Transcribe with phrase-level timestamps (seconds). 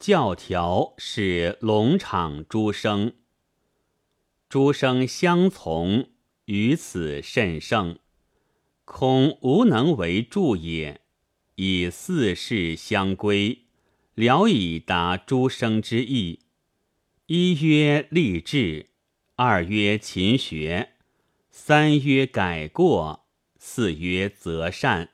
[0.00, 3.12] 教条是龙场诸生，
[4.48, 6.08] 诸生相从，
[6.46, 7.98] 于此甚盛，
[8.86, 11.02] 恐无能为助也。
[11.56, 13.66] 以四事相归，
[14.14, 16.40] 聊以达诸生之意。
[17.26, 18.86] 一曰立志，
[19.36, 20.92] 二曰勤学，
[21.50, 23.26] 三曰改过，
[23.58, 25.10] 四曰择善。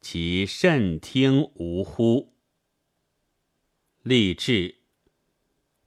[0.00, 2.32] 其甚听无乎？
[4.02, 4.76] 立志，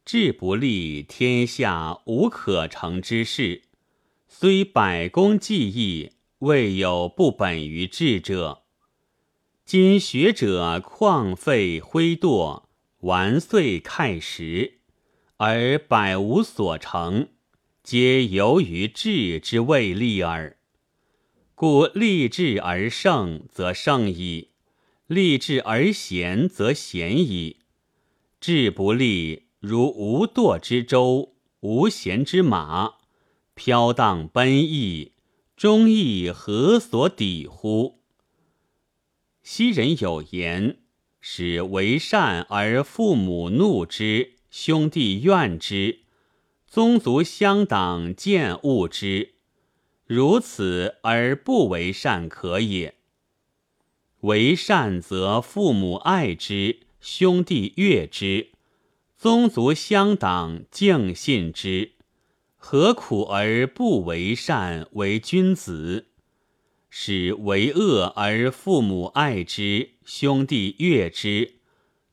[0.05, 3.63] 志不立，天下无可成之事。
[4.27, 8.65] 虽百工技艺，未有不本于志者。
[9.65, 12.65] 今学者旷废挥惰，
[12.99, 14.81] 玩岁慨时，
[15.37, 17.29] 而百无所成，
[17.81, 20.57] 皆由于志之未立耳。
[21.55, 24.49] 故立志而胜，则胜矣；
[25.07, 27.57] 立志而贤，则贤矣。
[28.43, 32.95] 志不立，如无舵之舟，无弦之马，
[33.53, 35.13] 飘荡奔逸，
[35.55, 38.01] 忠义何所抵乎？
[39.43, 40.79] 昔人有言
[41.21, 45.99] ：“使为善而父母怒之，兄弟怨之，
[46.67, 49.35] 宗族乡党见恶之。
[50.05, 52.95] 如此而不为善可也。
[54.19, 58.51] 为善则父母爱之。”兄弟悦之，
[59.17, 61.95] 宗族乡党敬信之，
[62.55, 66.05] 何苦而不为善为君子？
[66.89, 71.55] 使为恶而父母爱之，兄弟悦之，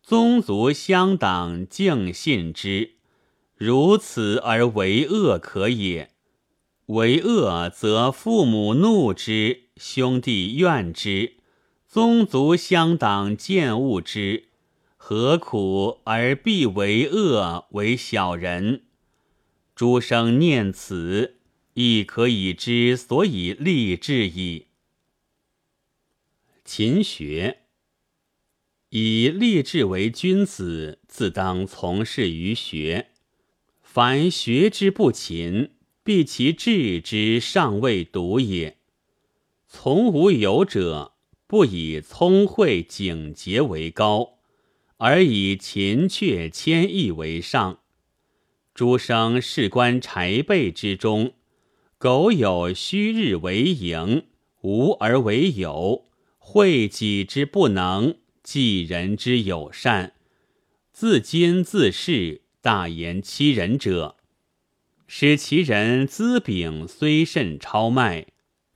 [0.02, 2.94] 宗族乡党敬信之，
[3.55, 6.11] 如此而为恶可也。
[6.86, 11.34] 为恶则父母怒之，兄弟怨之，
[11.86, 14.49] 宗族乡党见恶之。
[15.02, 18.82] 何苦而必为恶为小人？
[19.74, 21.38] 诸生念此，
[21.72, 24.66] 亦可以知所以立志矣。
[26.66, 27.62] 勤学，
[28.90, 33.08] 以立志为君子，自当从事于学。
[33.83, 35.70] 凡学之不勤，
[36.05, 38.77] 必其志之尚未笃也。
[39.66, 41.14] 从无有者，
[41.46, 44.39] 不以聪慧警节为高。
[45.02, 47.78] 而以勤确谦抑为上。
[48.74, 51.33] 诸生事关柴备之中，
[51.96, 54.24] 苟有虚日为盈，
[54.60, 56.05] 无而为有，
[56.36, 60.12] 惠己之不能，济人之友善，
[60.92, 64.16] 自矜自恃，大言欺人者，
[65.06, 68.27] 使其人资禀虽甚超迈，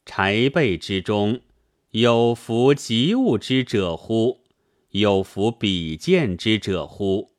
[0.06, 1.42] 柴备之中，
[1.90, 4.43] 有服及物之者乎？
[4.94, 7.32] 有夫比见之者乎？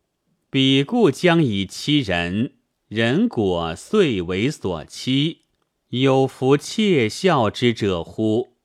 [0.49, 2.55] 彼故将以欺人，
[2.89, 5.43] 人果遂为所欺。
[5.87, 8.57] 有夫窃笑之者乎？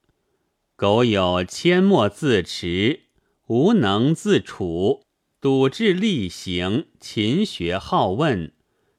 [0.74, 3.02] 苟有阡陌自持，
[3.46, 5.04] 无能自处，
[5.40, 8.52] 笃志力行，勤学好问，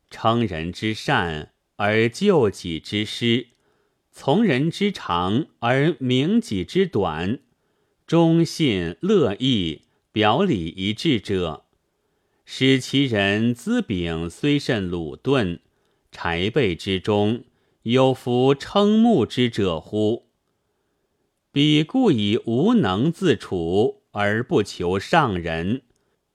[0.09, 3.47] 称人之善而救己之失，
[4.09, 7.40] 从人之长而明己之短。
[8.11, 11.63] 忠信乐意，表里一致者，
[12.44, 15.61] 使其人资禀虽甚鲁钝，
[16.11, 17.45] 柴备之中，
[17.83, 20.25] 有夫称目之者乎？
[21.53, 25.83] 彼故以无能自处而不求上人，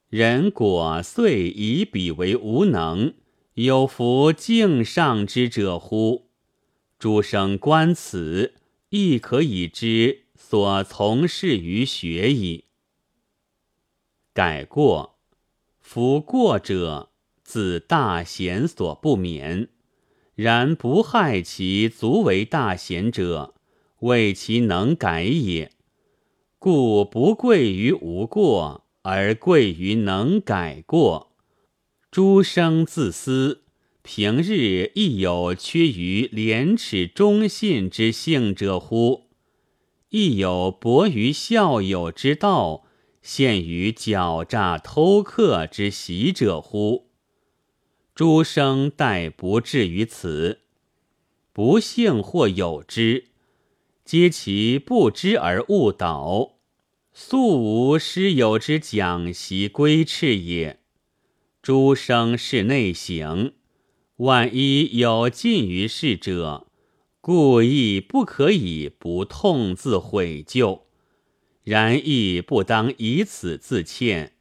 [0.08, 3.12] 人果遂以彼为无能，
[3.52, 6.30] 有夫敬上之者乎？
[6.98, 8.54] 诸生观此，
[8.88, 10.22] 亦可以知。
[10.38, 12.64] 所从事于学矣。
[14.32, 15.18] 改过，
[15.80, 17.10] 夫过者，
[17.42, 19.68] 自大贤所不免。
[20.34, 23.54] 然不害其足为大贤者，
[24.00, 25.72] 为其能改也。
[26.58, 31.32] 故不贵于无过，而贵于能改过。
[32.10, 33.62] 诸生自私，
[34.02, 39.25] 平日亦有缺于廉耻忠信之性者乎？
[40.10, 42.84] 亦有薄于孝友之道，
[43.22, 47.08] 陷于狡诈偷客之习者乎？
[48.14, 50.60] 诸生待不至于此，
[51.52, 53.26] 不幸或有之，
[54.04, 56.58] 皆其不知而误导，
[57.12, 60.80] 素无师友之讲习规斥也。
[61.60, 63.52] 诸生是内省，
[64.18, 66.65] 万一有近于事者。
[67.26, 70.82] 故亦不可以不痛自悔疚，
[71.64, 74.34] 然亦不当以此自歉，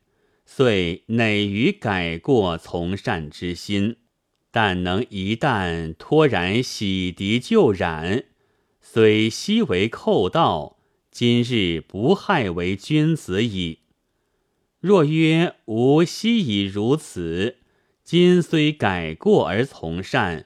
[0.45, 3.95] 遂馁于改过从善之心。
[4.51, 8.25] 但能一旦脱然洗涤旧染，
[8.79, 10.77] 虽昔为寇盗，
[11.09, 13.79] 今日不害为君子矣。
[14.79, 17.55] 若曰吾昔已如此，
[18.03, 20.45] 今虽改过而从善，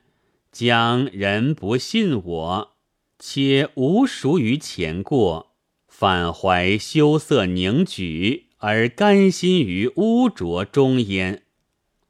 [0.60, 2.76] 将人不信我，
[3.18, 5.56] 且无熟于前过，
[5.88, 11.44] 反怀羞涩凝举，而甘心于污浊中焉。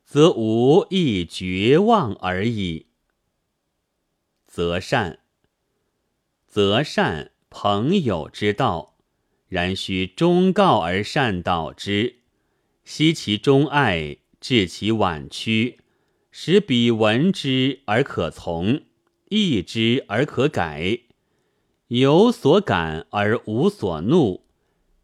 [0.03, 2.87] 则无亦绝望而已。
[4.47, 5.19] 则善，
[6.47, 8.95] 则善朋友之道，
[9.47, 12.15] 然须忠告而善导之，
[12.83, 15.81] 悉其忠爱，致其婉曲，
[16.41, 18.83] 使彼闻之而可从，
[19.27, 20.99] 义之而可改，
[21.89, 24.45] 有所感而无所怒，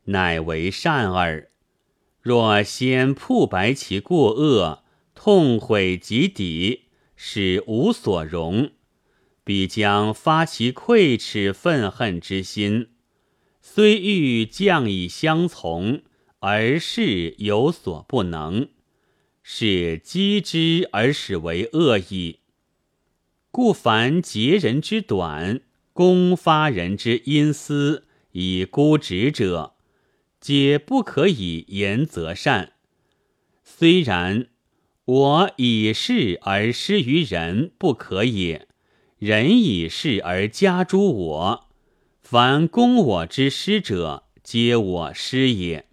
[0.05, 1.49] 乃为善耳。
[2.21, 6.83] 若先铺白其过恶，痛悔极底，
[7.17, 8.69] 使无所容，
[9.43, 12.91] 必将发其愧耻愤恨之心。
[13.61, 16.01] 虽欲降以相从，
[16.39, 18.69] 而事有所不能，
[19.47, 22.39] 是积之而使为恶矣。
[23.51, 25.61] 故凡截人之短，
[25.93, 29.75] 攻发人之阴私，以孤直者，
[30.41, 32.73] 皆不可以言则善。
[33.63, 34.47] 虽然。
[35.05, 38.65] 我以事而施于人，不可也；
[39.19, 41.67] 人以事而加诸我，
[42.23, 45.85] 凡攻我之师者，皆我师也。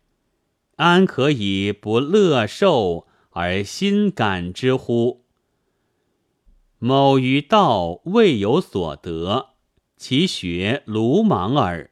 [0.77, 5.25] 安可以不乐受而心感之乎？
[6.79, 9.51] 某于道未有所得，
[9.97, 11.91] 其学鲁莽耳。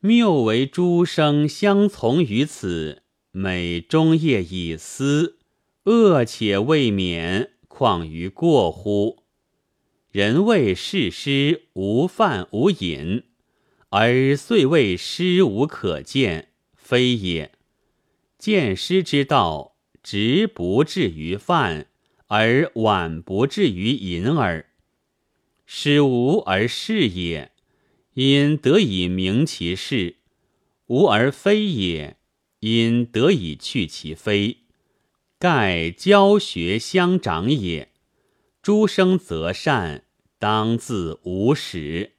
[0.00, 3.02] 谬为诸生相从于此，
[3.32, 5.38] 每终夜以思。
[5.84, 9.24] 恶且未免，况于过乎？
[10.10, 13.24] 人谓事师无饭无饮，
[13.90, 17.52] 而遂谓师无可见，非也。
[18.36, 19.75] 见师之道，
[20.06, 21.88] 直不至于饭，
[22.28, 24.66] 而晚不至于饮耳。
[25.64, 27.50] 使无而是也，
[28.14, 30.14] 因得以明其事；
[30.86, 32.18] 无而非也，
[32.60, 34.58] 因得以去其非。
[35.40, 37.90] 盖教学相长也，
[38.62, 40.04] 诸生则善，
[40.38, 42.12] 当自无始。